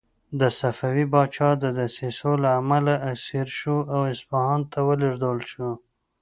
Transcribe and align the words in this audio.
د 0.39 0.41
صفوي 0.59 1.05
پاچا 1.13 1.49
د 1.63 1.65
دسیسو 1.79 2.31
له 2.43 2.49
امله 2.61 2.93
اسیر 3.11 3.47
شو 3.57 3.77
او 3.93 3.99
اصفهان 4.13 4.61
ته 4.71 4.79
ولېږدول 4.87 5.39
شو. 5.51 5.69